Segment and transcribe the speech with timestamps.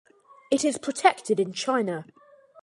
[0.51, 2.07] It is protected in China.